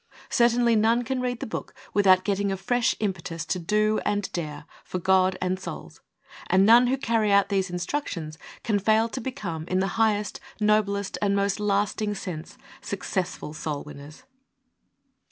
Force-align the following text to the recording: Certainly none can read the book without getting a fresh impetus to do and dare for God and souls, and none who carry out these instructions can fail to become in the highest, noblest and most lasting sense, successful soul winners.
Certainly 0.31 0.77
none 0.77 1.03
can 1.03 1.21
read 1.21 1.41
the 1.41 1.45
book 1.45 1.75
without 1.93 2.23
getting 2.23 2.51
a 2.51 2.57
fresh 2.57 2.95
impetus 2.99 3.45
to 3.45 3.59
do 3.59 3.99
and 4.03 4.31
dare 4.31 4.65
for 4.83 4.97
God 4.97 5.37
and 5.39 5.59
souls, 5.59 6.01
and 6.47 6.65
none 6.65 6.87
who 6.87 6.97
carry 6.97 7.31
out 7.31 7.49
these 7.49 7.69
instructions 7.69 8.39
can 8.63 8.79
fail 8.79 9.07
to 9.09 9.21
become 9.21 9.63
in 9.67 9.77
the 9.77 10.01
highest, 10.01 10.39
noblest 10.59 11.19
and 11.21 11.35
most 11.35 11.59
lasting 11.59 12.15
sense, 12.15 12.57
successful 12.81 13.53
soul 13.53 13.83
winners. 13.83 14.23